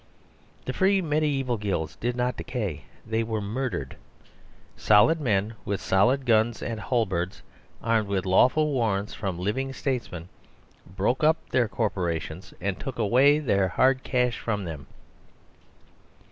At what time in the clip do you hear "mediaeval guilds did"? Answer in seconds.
0.99-2.15